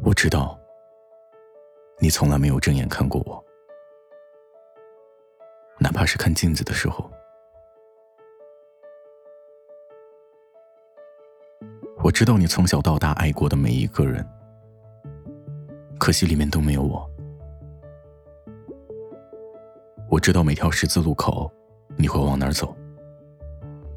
[0.00, 0.58] 我知道，
[1.98, 3.44] 你从来没有正眼看过我，
[5.78, 7.10] 哪怕是看镜子的时候。
[12.02, 14.26] 我知道你从小到大爱过的每一个人，
[15.98, 17.10] 可惜里面都没有我。
[20.08, 21.52] 我知道每条十字路口
[21.96, 22.74] 你会往哪儿走，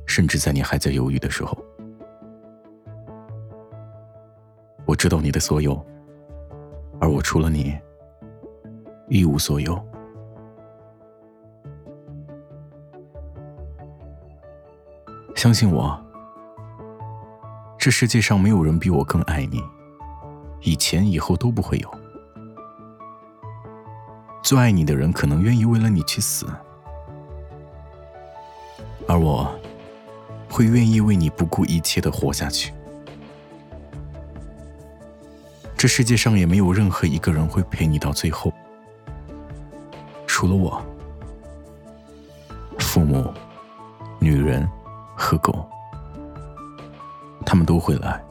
[0.06, 1.58] 甚至在你还在犹豫的时候。
[4.86, 5.82] 我知道你的所有，
[7.02, 7.76] 而我除了你
[9.10, 9.78] 一无所有。
[15.36, 16.00] 相信我，
[17.80, 19.60] 这世界上没有人比我更爱你，
[20.62, 21.92] 以前以后都不会有。
[24.44, 26.46] 最爱你的人可能愿意为了你去死，
[29.08, 29.52] 而我
[30.48, 32.72] 会愿意为你不顾一切的活下去。
[35.82, 38.54] 这世界上也没有任何一个人会陪你到最后，
[40.28, 40.80] 除了我。
[42.78, 43.34] 父母、
[44.20, 44.70] 女人
[45.16, 45.68] 和狗，
[47.44, 48.24] 他们都会来，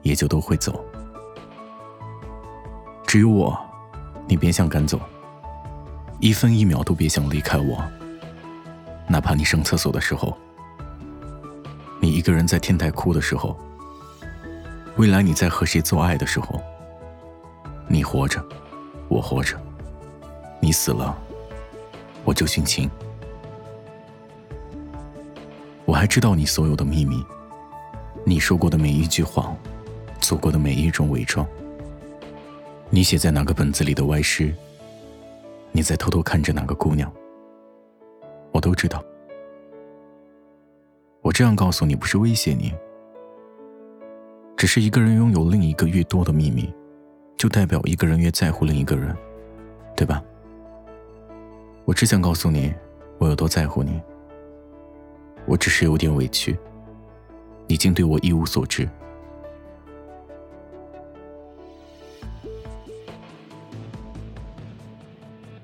[0.00, 0.82] 也就都会走。
[3.06, 3.54] 只有我，
[4.26, 4.98] 你别想赶走，
[6.18, 7.84] 一分一秒都别想离开我。
[9.06, 10.34] 哪怕你上厕所的时候，
[12.00, 13.54] 你一个人在天台哭的时候，
[14.96, 16.58] 未来你在和谁做爱的时候。
[17.88, 18.44] 你活着，
[19.08, 19.56] 我活着；
[20.60, 21.16] 你死了，
[22.24, 22.90] 我就殉情。
[25.84, 27.24] 我还知道你所有的秘密，
[28.24, 29.56] 你说过的每一句谎，
[30.20, 31.46] 做过的每一种伪装，
[32.90, 34.52] 你写在哪个本子里的歪诗，
[35.70, 37.10] 你在偷偷看着哪个姑娘，
[38.50, 39.02] 我都知道。
[41.22, 42.74] 我这样告诉你，不是威胁你，
[44.56, 46.72] 只是一个人拥有另一个越多的秘密。
[47.36, 49.14] 就代表一个人越在乎另一个人，
[49.94, 50.22] 对吧？
[51.84, 52.74] 我只想告诉你，
[53.18, 54.00] 我有多在乎你。
[55.46, 56.58] 我只是有点委屈，
[57.68, 58.88] 你竟对我一无所知。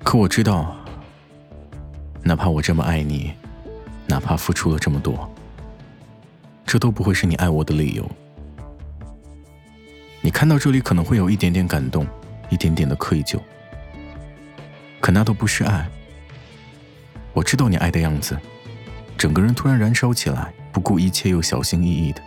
[0.05, 0.77] 可我知道，
[2.23, 3.33] 哪怕我这么爱你，
[4.07, 5.29] 哪怕付出了这么多，
[6.67, 8.09] 这都不会是你爱我的理由。
[10.33, 12.05] 看到这里可能会有一点点感动，
[12.49, 13.39] 一点点的愧疚，
[15.01, 15.89] 可那都不是爱。
[17.33, 18.37] 我知道你爱的样子，
[19.17, 22.21] 整个人突然燃烧起来，不顾一切又小心翼翼的，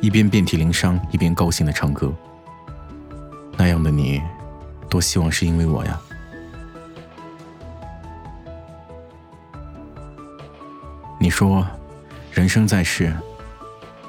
[0.00, 2.14] 一边遍体鳞伤，一边高兴的唱歌。
[3.56, 4.22] 那样的你，
[4.88, 6.00] 多希望是因为我呀。
[11.18, 11.66] 你说，
[12.30, 13.12] 人生在世，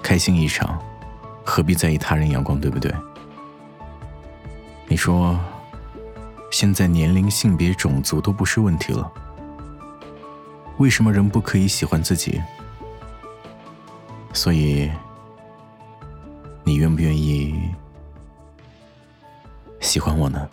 [0.04, 0.80] 开心一场。
[1.48, 2.94] 何必在意他人眼光，对不对？
[4.90, 5.40] 你说，
[6.52, 9.10] 现在年龄、性别、种族都不是问题了，
[10.78, 12.42] 为什么人不可以喜欢自己？
[14.34, 14.92] 所以，
[16.66, 17.74] 你愿不愿意
[19.80, 20.50] 喜欢我呢？